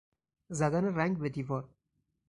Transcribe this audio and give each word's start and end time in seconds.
زدن 0.49 0.95
رنگ 0.95 1.17
به 1.19 1.29
دیوار 1.29 1.69